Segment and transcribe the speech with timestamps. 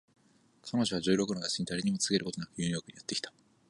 [0.63, 3.31] 彼女は十六の夏に誰にも告げることなくニューヨークにやって来た